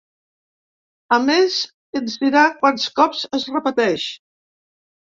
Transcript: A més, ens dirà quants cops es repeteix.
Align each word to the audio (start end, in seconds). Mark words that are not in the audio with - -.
A 1.17 1.19
més, 1.27 1.59
ens 2.01 2.17
dirà 2.25 2.47
quants 2.65 2.89
cops 2.99 3.23
es 3.41 3.49
repeteix. 3.59 4.13